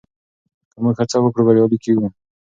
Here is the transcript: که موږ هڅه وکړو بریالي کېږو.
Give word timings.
که 0.71 0.77
موږ 0.83 0.95
هڅه 1.01 1.17
وکړو 1.21 1.45
بریالي 1.47 1.77
کېږو. 1.83 2.07